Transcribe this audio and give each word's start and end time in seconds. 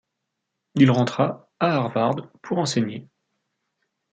Il 0.73 0.89
rentra 0.89 1.51
à 1.59 1.75
Harvard 1.75 2.31
pour 2.41 2.57
enseigner. 2.57 3.07